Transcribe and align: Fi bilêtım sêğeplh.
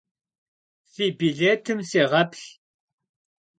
Fi 0.91 1.05
bilêtım 1.17 1.79
sêğeplh. 1.89 2.45